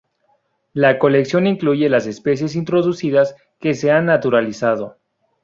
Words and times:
La 0.73 0.97
colección 0.97 1.45
incluye 1.45 1.87
las 1.87 2.07
especies 2.07 2.55
introducidas 2.55 3.35
que 3.59 3.75
se 3.75 3.91
han 3.91 4.07
naturalizado. 4.07 4.97